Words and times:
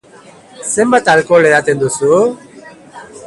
Zenbat 0.69 1.11
alkohol 1.13 1.47
edaten 1.51 1.83
duzu? 1.83 2.21